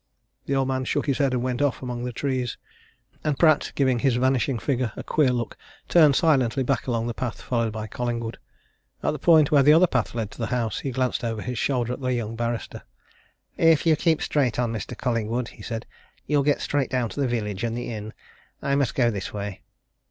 The 0.47 0.55
old 0.55 0.67
man 0.67 0.83
shook 0.83 1.05
his 1.05 1.19
head 1.19 1.31
and 1.31 1.43
went 1.43 1.61
off 1.61 1.83
amongst 1.83 2.05
the 2.05 2.11
trees, 2.11 2.57
and 3.23 3.37
Pratt, 3.37 3.71
giving 3.75 3.99
his 3.99 4.15
vanishing 4.15 4.57
figure 4.57 4.91
a 4.97 5.03
queer 5.03 5.29
look, 5.29 5.55
turned 5.87 6.15
silently 6.15 6.63
back 6.63 6.87
along 6.87 7.05
the 7.05 7.13
path, 7.13 7.39
followed 7.39 7.71
by 7.71 7.85
Collingwood. 7.85 8.39
At 9.03 9.11
the 9.11 9.19
point 9.19 9.51
where 9.51 9.61
the 9.61 9.73
other 9.73 9.85
path 9.85 10.15
led 10.15 10.31
to 10.31 10.39
the 10.39 10.47
house, 10.47 10.79
he 10.79 10.89
glanced 10.89 11.23
over 11.23 11.43
his 11.43 11.59
shoulder 11.59 11.93
at 11.93 12.01
the 12.01 12.13
young 12.13 12.35
barrister. 12.35 12.81
"If 13.57 13.85
you 13.85 13.95
keep 13.95 14.23
straight 14.23 14.57
on, 14.57 14.73
Mr. 14.73 14.97
Collingwood," 14.97 15.49
he 15.49 15.61
said, 15.61 15.85
"you'll 16.25 16.41
get 16.41 16.61
straight 16.61 16.89
down 16.89 17.09
to 17.09 17.19
the 17.19 17.27
village 17.27 17.63
and 17.63 17.77
the 17.77 17.93
inn. 17.93 18.11
I 18.59 18.73
must 18.73 18.95
go 18.95 19.11
this 19.11 19.31
way." 19.31 19.61